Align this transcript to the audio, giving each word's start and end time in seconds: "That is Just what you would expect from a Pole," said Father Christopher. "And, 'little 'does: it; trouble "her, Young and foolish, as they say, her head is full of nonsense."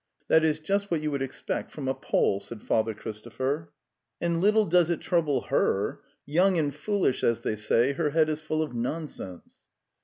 "That 0.29 0.43
is 0.43 0.59
Just 0.59 0.89
what 0.89 1.01
you 1.01 1.11
would 1.11 1.21
expect 1.21 1.69
from 1.69 1.87
a 1.87 1.93
Pole," 1.93 2.39
said 2.39 2.63
Father 2.63 2.95
Christopher. 2.95 3.71
"And, 4.19 4.41
'little 4.41 4.65
'does: 4.65 4.89
it; 4.89 4.99
trouble 4.99 5.41
"her, 5.41 6.01
Young 6.25 6.57
and 6.57 6.73
foolish, 6.73 7.23
as 7.23 7.41
they 7.41 7.55
say, 7.55 7.91
her 7.93 8.09
head 8.09 8.27
is 8.27 8.41
full 8.41 8.63
of 8.63 8.73
nonsense." 8.73 9.57